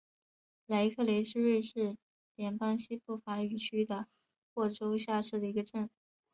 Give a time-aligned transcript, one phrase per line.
[0.65, 1.95] 莱克雷是瑞士
[2.35, 4.07] 联邦西部法语区的
[4.55, 5.91] 沃州下设的一个镇。